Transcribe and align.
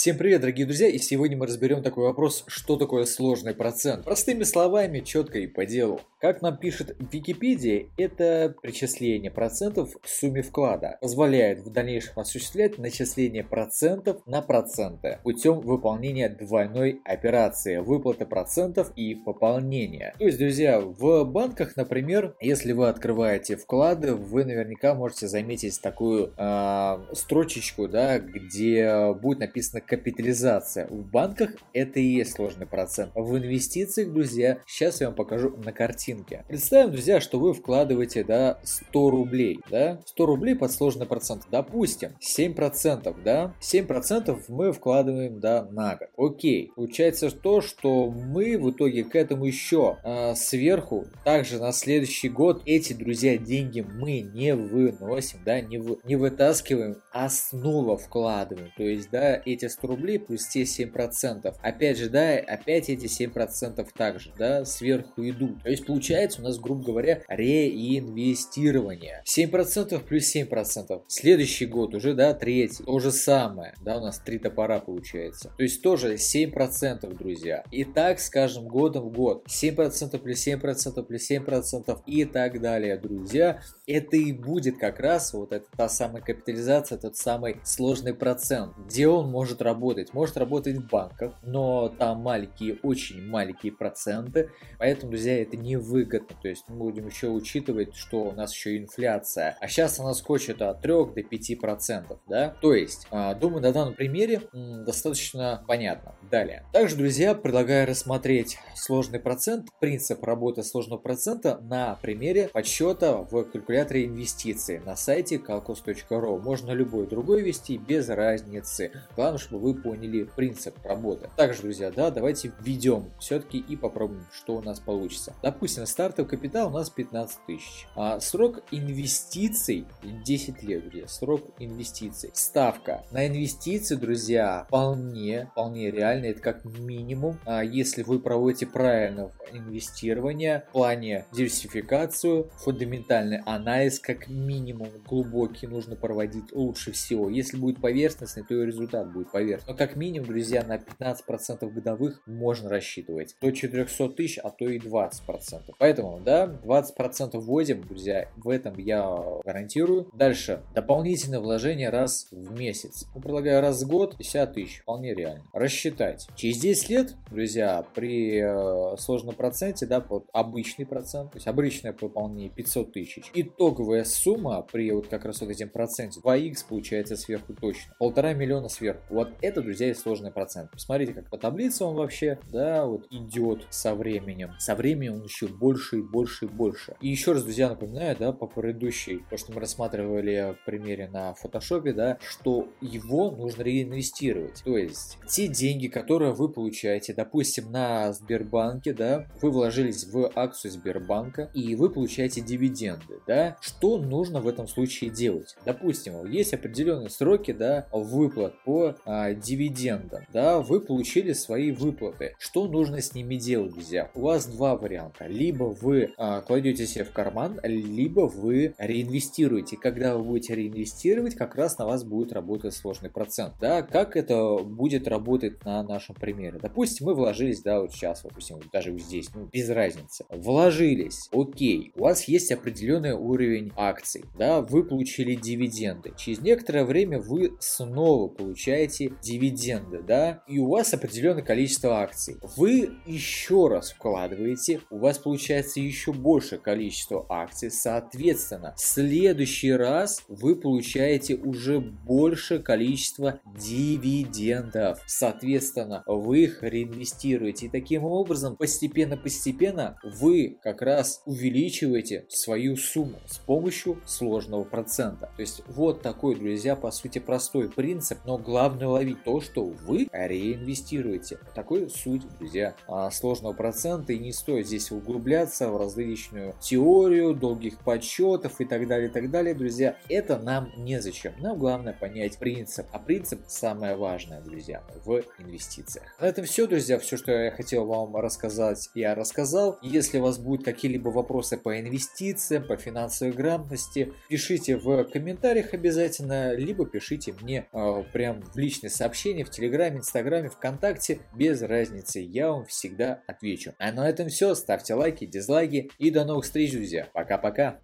Всем 0.00 0.16
привет, 0.16 0.40
дорогие 0.40 0.64
друзья, 0.64 0.88
и 0.88 0.96
сегодня 0.96 1.36
мы 1.36 1.44
разберем 1.44 1.82
такой 1.82 2.04
вопрос, 2.04 2.44
что 2.46 2.76
такое 2.76 3.04
сложный 3.04 3.52
процент. 3.52 4.06
Простыми 4.06 4.44
словами, 4.44 5.00
четко 5.00 5.40
и 5.40 5.46
по 5.46 5.66
делу. 5.66 6.00
Как 6.18 6.40
нам 6.40 6.56
пишет 6.56 6.96
Википедия, 7.12 7.88
это 7.98 8.54
причисление 8.62 9.30
процентов 9.30 9.94
к 10.00 10.08
сумме 10.08 10.40
вклада. 10.40 10.96
Позволяет 11.02 11.60
в 11.60 11.70
дальнейшем 11.70 12.18
осуществлять 12.18 12.78
начисление 12.78 13.44
процентов 13.44 14.22
на 14.24 14.40
проценты 14.40 15.18
путем 15.22 15.60
выполнения 15.60 16.30
двойной 16.30 17.02
операции, 17.04 17.76
выплаты 17.76 18.24
процентов 18.24 18.92
и 18.96 19.14
пополнения. 19.14 20.14
То 20.18 20.24
есть, 20.24 20.38
друзья, 20.38 20.80
в 20.80 21.24
банках, 21.24 21.76
например, 21.76 22.34
если 22.40 22.72
вы 22.72 22.88
открываете 22.88 23.56
вклады, 23.56 24.14
вы 24.14 24.46
наверняка 24.46 24.94
можете 24.94 25.28
заметить 25.28 25.78
такую 25.82 26.32
э, 26.38 26.98
строчечку, 27.12 27.86
да, 27.86 28.18
где 28.18 29.12
будет 29.12 29.40
написано 29.40 29.82
капитализация. 29.90 30.86
В 30.86 31.04
банках 31.04 31.50
это 31.72 31.98
и 31.98 32.04
есть 32.04 32.34
сложный 32.34 32.66
процент. 32.66 33.10
В 33.16 33.36
инвестициях, 33.36 34.12
друзья, 34.12 34.58
сейчас 34.64 35.00
я 35.00 35.08
вам 35.08 35.16
покажу 35.16 35.56
на 35.64 35.72
картинке. 35.72 36.44
Представим, 36.46 36.92
друзья, 36.92 37.20
что 37.20 37.40
вы 37.40 37.52
вкладываете, 37.52 38.22
да, 38.22 38.60
100 38.62 39.10
рублей, 39.10 39.58
да, 39.68 40.00
100 40.06 40.26
рублей 40.26 40.54
под 40.54 40.70
сложный 40.70 41.06
процент. 41.06 41.42
Допустим, 41.50 42.12
7%, 42.20 43.16
да, 43.24 43.52
7% 43.60 44.40
мы 44.46 44.72
вкладываем, 44.72 45.40
да, 45.40 45.66
на 45.72 45.96
год. 45.96 46.08
Окей, 46.16 46.70
получается 46.76 47.32
то, 47.32 47.60
что 47.60 48.06
мы 48.10 48.58
в 48.58 48.70
итоге 48.70 49.02
к 49.02 49.16
этому 49.16 49.46
еще 49.46 49.98
э, 50.04 50.36
сверху, 50.36 51.06
также 51.24 51.58
на 51.58 51.72
следующий 51.72 52.28
год 52.28 52.62
эти, 52.64 52.92
друзья, 52.92 53.36
деньги 53.36 53.80
мы 53.80 54.20
не 54.20 54.54
выносим, 54.54 55.40
да, 55.44 55.60
не, 55.60 55.78
вы, 55.78 55.98
не 56.04 56.14
вытаскиваем, 56.14 56.96
а 57.12 57.28
снова 57.28 57.96
вкладываем. 57.96 58.70
То 58.76 58.84
есть, 58.84 59.10
да, 59.10 59.42
эти 59.44 59.66
100 59.66 59.79
рублей 59.84 60.18
плюс 60.18 60.46
те 60.46 60.62
7%. 60.62 61.54
Опять 61.60 61.98
же, 61.98 62.08
да, 62.08 62.36
опять 62.36 62.88
эти 62.88 63.06
7% 63.06 63.86
также, 63.96 64.32
да, 64.38 64.64
сверху 64.64 65.28
идут. 65.28 65.62
То 65.62 65.70
есть, 65.70 65.86
получается 65.86 66.40
у 66.40 66.44
нас, 66.44 66.58
грубо 66.58 66.84
говоря, 66.84 67.22
реинвестирование. 67.28 69.22
7% 69.26 70.00
плюс 70.04 70.34
7%. 70.34 71.02
Следующий 71.08 71.66
год 71.66 71.94
уже, 71.94 72.14
да, 72.14 72.34
третий. 72.34 72.84
То 72.84 72.98
же 72.98 73.10
самое, 73.10 73.74
да, 73.82 73.98
у 73.98 74.00
нас 74.00 74.18
три 74.18 74.38
топора 74.38 74.80
получается. 74.80 75.52
То 75.56 75.62
есть 75.62 75.82
тоже 75.82 76.14
7%, 76.14 77.16
друзья. 77.16 77.64
И 77.70 77.84
так, 77.84 78.20
скажем, 78.20 78.68
годом 78.68 79.08
в 79.08 79.12
год. 79.12 79.46
7% 79.46 80.18
плюс 80.18 80.46
7% 80.46 81.02
плюс 81.02 81.30
7% 81.30 82.00
и 82.06 82.24
так 82.24 82.60
далее, 82.60 82.96
друзья. 82.96 83.60
Это 83.86 84.16
и 84.16 84.32
будет 84.32 84.78
как 84.78 85.00
раз 85.00 85.32
вот 85.32 85.52
эта 85.52 85.66
та 85.76 85.88
самая 85.88 86.22
капитализация, 86.22 86.98
тот 86.98 87.16
самый 87.16 87.56
сложный 87.64 88.14
процент, 88.14 88.76
где 88.86 89.08
он 89.08 89.30
может 89.30 89.62
работать. 89.62 89.69
Может 90.12 90.36
работать 90.36 90.76
в 90.76 90.88
банках, 90.88 91.34
но 91.42 91.88
там 91.88 92.18
маленькие, 92.20 92.78
очень 92.82 93.22
маленькие 93.26 93.72
проценты. 93.72 94.50
Поэтому, 94.78 95.12
друзья, 95.12 95.40
это 95.40 95.56
не 95.56 95.76
выгодно. 95.76 96.36
То 96.40 96.48
есть 96.48 96.64
мы 96.68 96.76
будем 96.76 97.06
еще 97.06 97.28
учитывать, 97.28 97.94
что 97.94 98.24
у 98.24 98.32
нас 98.32 98.54
еще 98.54 98.78
инфляция. 98.78 99.56
А 99.60 99.68
сейчас 99.68 99.98
она 100.00 100.14
скочит 100.14 100.62
от 100.62 100.80
3 100.80 100.92
до 100.92 101.22
5 101.22 101.60
процентов, 101.60 102.18
да? 102.28 102.56
То 102.60 102.74
есть, 102.74 103.06
а, 103.10 103.34
думаю, 103.34 103.62
на 103.62 103.72
данном 103.72 103.94
примере 103.94 104.42
достаточно 104.52 105.64
понятно. 105.66 106.14
Далее. 106.30 106.64
Также, 106.72 106.96
друзья, 106.96 107.34
предлагаю 107.34 107.88
рассмотреть 107.88 108.58
сложный 108.74 109.18
процент, 109.18 109.68
принцип 109.80 110.22
работы 110.22 110.62
сложного 110.62 110.98
процента 110.98 111.58
на 111.62 111.96
примере 111.96 112.48
подсчета 112.48 113.18
в 113.18 113.44
калькуляторе 113.44 114.06
инвестиций 114.06 114.78
на 114.78 114.96
сайте 114.96 115.36
calcus.ru. 115.36 116.40
Можно 116.40 116.72
любой 116.72 117.06
другой 117.06 117.42
вести 117.42 117.78
без 117.78 118.08
разницы. 118.08 118.92
Главное, 119.16 119.38
чтобы 119.38 119.59
вы 119.60 119.74
поняли 119.74 120.24
принцип 120.24 120.74
работы. 120.84 121.28
Также, 121.36 121.62
друзья, 121.62 121.90
да, 121.90 122.10
давайте 122.10 122.52
введем 122.60 123.10
все-таки 123.18 123.58
и 123.58 123.76
попробуем, 123.76 124.26
что 124.32 124.56
у 124.56 124.62
нас 124.62 124.80
получится. 124.80 125.34
Допустим, 125.42 125.86
стартовый 125.86 126.28
капитал 126.28 126.68
у 126.68 126.70
нас 126.70 126.90
15 126.90 127.38
тысяч. 127.46 127.86
А 127.94 128.18
срок 128.20 128.62
инвестиций 128.70 129.86
10 130.02 130.62
лет, 130.62 130.88
друзья. 130.88 131.08
Срок 131.08 131.42
инвестиций. 131.58 132.30
Ставка 132.32 133.04
на 133.10 133.26
инвестиции, 133.26 133.94
друзья, 133.96 134.64
вполне, 134.66 135.48
вполне 135.52 135.90
реально. 135.90 136.26
Это 136.26 136.40
как 136.40 136.64
минимум, 136.64 137.38
а 137.44 137.62
если 137.62 138.02
вы 138.02 138.18
проводите 138.18 138.66
правильно 138.66 139.30
инвестирование 139.52 140.64
в 140.68 140.72
плане 140.72 141.26
диверсификацию, 141.32 142.50
фундаментальный 142.58 143.40
анализ, 143.44 143.98
как 143.98 144.28
минимум 144.28 144.88
глубокий 145.06 145.66
нужно 145.66 145.96
проводить 145.96 146.52
лучше 146.52 146.92
всего. 146.92 147.28
Если 147.28 147.56
будет 147.56 147.80
поверхностный, 147.80 148.44
то 148.44 148.54
и 148.54 148.66
результат 148.66 149.12
будет 149.12 149.30
поверхностный. 149.30 149.49
Но 149.66 149.74
как 149.74 149.96
минимум, 149.96 150.28
друзья, 150.28 150.64
на 150.64 150.76
15% 150.76 151.68
годовых 151.70 152.22
можно 152.26 152.68
рассчитывать. 152.68 153.36
До 153.40 153.50
400 153.50 154.08
тысяч, 154.10 154.38
а 154.38 154.50
то 154.50 154.66
и 154.68 154.78
20%. 154.78 155.74
Поэтому, 155.78 156.20
да, 156.20 156.46
20% 156.46 157.38
вводим, 157.38 157.82
друзья, 157.82 158.28
в 158.36 158.48
этом 158.48 158.78
я 158.78 159.16
гарантирую. 159.44 160.10
Дальше, 160.14 160.62
дополнительное 160.74 161.40
вложение 161.40 161.90
раз 161.90 162.28
в 162.30 162.58
месяц. 162.58 163.06
Ну, 163.14 163.20
предлагаю 163.20 163.60
раз 163.60 163.82
в 163.82 163.88
год 163.88 164.16
50 164.16 164.54
тысяч, 164.54 164.80
вполне 164.80 165.14
реально. 165.14 165.44
Рассчитать. 165.52 166.28
Через 166.36 166.58
10 166.58 166.90
лет, 166.90 167.14
друзья, 167.30 167.84
при 167.94 168.40
э, 168.42 168.96
сложном 168.98 169.34
проценте, 169.34 169.86
да, 169.86 170.00
вот 170.00 170.26
обычный 170.32 170.86
процент, 170.86 171.32
то 171.32 171.36
есть 171.36 171.46
обычное 171.46 171.92
пополнение 171.92 172.50
500 172.50 172.92
тысяч. 172.92 173.30
Итоговая 173.34 174.04
сумма 174.04 174.62
при 174.62 174.90
вот 174.92 175.08
как 175.08 175.24
раз 175.24 175.40
вот 175.40 175.50
этим 175.50 175.68
проценте 175.68 176.20
2х 176.20 176.64
получается 176.68 177.16
сверху 177.16 177.54
точно. 177.54 177.94
Полтора 177.98 178.32
миллиона 178.32 178.68
сверху. 178.68 179.02
Вот 179.10 179.32
это, 179.42 179.62
друзья, 179.62 179.94
сложный 179.94 180.30
процент. 180.30 180.70
Посмотрите, 180.70 181.12
как 181.12 181.30
по 181.30 181.38
таблице 181.38 181.84
он 181.84 181.96
вообще, 181.96 182.38
да, 182.52 182.86
вот 182.86 183.06
идет 183.10 183.66
со 183.70 183.94
временем. 183.94 184.52
Со 184.58 184.74
временем 184.74 185.14
он 185.14 185.24
еще 185.24 185.46
больше 185.46 185.98
и 185.98 186.02
больше 186.02 186.46
и 186.46 186.48
больше. 186.48 186.96
И 187.00 187.08
еще 187.08 187.32
раз, 187.32 187.42
друзья, 187.42 187.68
напоминаю, 187.68 188.16
да, 188.18 188.32
по 188.32 188.46
предыдущей, 188.46 189.24
то, 189.30 189.36
что 189.36 189.52
мы 189.52 189.60
рассматривали 189.60 190.54
в 190.60 190.64
примере 190.64 191.08
на 191.08 191.34
фотошопе, 191.34 191.92
да, 191.92 192.18
что 192.20 192.68
его 192.80 193.30
нужно 193.30 193.62
реинвестировать. 193.62 194.62
То 194.64 194.76
есть, 194.76 195.18
те 195.28 195.48
деньги, 195.48 195.88
которые 195.88 196.32
вы 196.32 196.48
получаете, 196.48 197.14
допустим, 197.14 197.70
на 197.70 198.12
Сбербанке, 198.12 198.92
да, 198.92 199.26
вы 199.40 199.50
вложились 199.50 200.06
в 200.06 200.30
акцию 200.34 200.72
Сбербанка, 200.72 201.50
и 201.54 201.74
вы 201.74 201.90
получаете 201.90 202.40
дивиденды, 202.40 203.19
да, 203.30 203.56
что 203.60 203.96
нужно 203.96 204.40
в 204.40 204.48
этом 204.48 204.66
случае 204.66 205.08
делать? 205.08 205.54
Допустим, 205.64 206.26
есть 206.26 206.52
определенные 206.52 207.10
сроки, 207.10 207.52
да, 207.52 207.86
выплат 207.92 208.54
по 208.64 208.96
а, 209.04 209.34
дивидендам, 209.34 210.24
да, 210.32 210.58
вы 210.58 210.80
получили 210.80 211.32
свои 211.32 211.70
выплаты. 211.70 212.34
Что 212.40 212.66
нужно 212.66 213.00
с 213.00 213.14
ними 213.14 213.36
делать, 213.36 213.72
друзья? 213.72 214.10
У 214.16 214.22
вас 214.22 214.46
два 214.46 214.74
варианта 214.74 215.28
либо 215.28 215.62
вы 215.80 216.12
а, 216.16 216.40
кладете 216.40 216.88
себе 216.88 217.04
в 217.04 217.12
карман, 217.12 217.60
либо 217.62 218.22
вы 218.22 218.74
реинвестируете. 218.78 219.76
Когда 219.76 220.16
вы 220.16 220.24
будете 220.24 220.56
реинвестировать, 220.56 221.36
как 221.36 221.54
раз 221.54 221.78
на 221.78 221.86
вас 221.86 222.02
будет 222.02 222.32
работать 222.32 222.74
сложный 222.74 223.10
процент. 223.10 223.54
Да, 223.60 223.82
как 223.82 224.16
это 224.16 224.58
будет 224.58 225.06
работать 225.06 225.64
на 225.64 225.84
нашем 225.84 226.16
примере? 226.16 226.58
Допустим, 226.60 227.06
мы 227.06 227.14
вложились, 227.14 227.62
да, 227.62 227.80
вот 227.80 227.92
сейчас, 227.92 228.22
допустим, 228.22 228.58
даже 228.72 228.90
вот 228.90 229.02
здесь, 229.02 229.28
ну, 229.32 229.48
без 229.52 229.70
разницы. 229.70 230.24
Вложились, 230.30 231.28
окей, 231.32 231.92
у 231.94 232.02
вас 232.02 232.24
есть 232.24 232.50
определенный 232.50 233.19
уровень 233.20 233.72
акций, 233.76 234.24
да, 234.38 234.60
вы 234.60 234.84
получили 234.84 235.34
дивиденды. 235.34 236.12
Через 236.16 236.40
некоторое 236.40 236.84
время 236.84 237.20
вы 237.20 237.52
снова 237.60 238.28
получаете 238.28 239.12
дивиденды, 239.22 240.02
да, 240.02 240.42
и 240.48 240.58
у 240.58 240.68
вас 240.68 240.94
определенное 240.94 241.42
количество 241.42 242.00
акций. 242.00 242.36
Вы 242.56 242.90
еще 243.06 243.68
раз 243.68 243.92
вкладываете, 243.92 244.80
у 244.90 244.98
вас 244.98 245.18
получается 245.18 245.80
еще 245.80 246.12
больше 246.12 246.58
количество 246.58 247.26
акций. 247.28 247.70
Соответственно, 247.70 248.74
в 248.76 248.80
следующий 248.80 249.72
раз 249.72 250.22
вы 250.28 250.56
получаете 250.56 251.34
уже 251.34 251.80
больше 251.80 252.58
количество 252.60 253.40
дивидендов. 253.58 255.02
Соответственно, 255.06 256.02
вы 256.06 256.44
их 256.44 256.62
реинвестируете. 256.62 257.66
И 257.66 257.68
таким 257.68 258.04
образом, 258.04 258.56
постепенно-постепенно 258.56 259.98
вы 260.20 260.58
как 260.62 260.82
раз 260.82 261.22
увеличиваете 261.26 262.26
свою 262.28 262.76
сумму 262.76 263.09
с 263.26 263.38
помощью 263.38 264.00
сложного 264.06 264.64
процента. 264.64 265.30
То 265.36 265.40
есть 265.40 265.62
вот 265.68 266.02
такой, 266.02 266.36
друзья, 266.36 266.76
по 266.76 266.90
сути 266.90 267.18
простой 267.18 267.68
принцип, 267.68 268.18
но 268.24 268.38
главное 268.38 268.88
ловить 268.88 269.24
то, 269.24 269.40
что 269.40 269.64
вы 269.64 270.08
реинвестируете. 270.12 271.38
Такой 271.54 271.88
суть, 271.90 272.22
друзья, 272.38 272.74
а, 272.88 273.10
сложного 273.10 273.52
процента 273.52 274.12
и 274.12 274.18
не 274.18 274.32
стоит 274.32 274.66
здесь 274.66 274.90
углубляться 274.90 275.68
в 275.70 275.76
различную 275.76 276.54
теорию, 276.60 277.34
долгих 277.34 277.78
подсчетов 277.78 278.60
и 278.60 278.64
так 278.64 278.86
далее, 278.86 279.08
и 279.08 279.12
так 279.12 279.30
далее, 279.30 279.54
друзья. 279.54 279.96
Это 280.08 280.38
нам 280.38 280.72
незачем. 280.76 281.32
Нам 281.38 281.58
главное 281.58 281.92
понять 281.92 282.38
принцип. 282.38 282.86
А 282.92 282.98
принцип 282.98 283.40
самое 283.46 283.96
важное, 283.96 284.40
друзья, 284.40 284.82
в 285.04 285.22
инвестициях. 285.38 286.06
На 286.20 286.26
этом 286.26 286.44
все, 286.44 286.66
друзья. 286.66 286.98
Все, 286.98 287.16
что 287.16 287.32
я 287.32 287.50
хотел 287.50 287.86
вам 287.86 288.16
рассказать, 288.16 288.90
я 288.94 289.14
рассказал. 289.14 289.78
Если 289.82 290.18
у 290.18 290.22
вас 290.22 290.38
будут 290.38 290.64
какие-либо 290.64 291.08
вопросы 291.08 291.56
по 291.56 291.78
инвестициям, 291.78 292.66
по 292.66 292.76
финансовой 292.90 293.32
грамотности, 293.32 294.12
пишите 294.28 294.76
в 294.76 295.04
комментариях 295.04 295.72
обязательно, 295.74 296.54
либо 296.54 296.86
пишите 296.86 297.34
мне 297.40 297.66
э, 297.72 298.04
прям 298.12 298.42
в 298.42 298.56
личное 298.56 298.90
сообщения 298.90 299.44
в 299.44 299.50
Телеграме, 299.50 299.98
Инстаграме, 299.98 300.50
ВКонтакте, 300.50 301.20
без 301.34 301.62
разницы, 301.62 302.20
я 302.20 302.50
вам 302.50 302.66
всегда 302.66 303.22
отвечу. 303.26 303.74
А 303.78 303.92
на 303.92 304.08
этом 304.08 304.28
все, 304.28 304.54
ставьте 304.54 304.94
лайки, 304.94 305.24
дизлайки 305.24 305.90
и 305.98 306.10
до 306.10 306.24
новых 306.24 306.44
встреч, 306.44 306.72
друзья. 306.72 307.08
Пока-пока. 307.12 307.80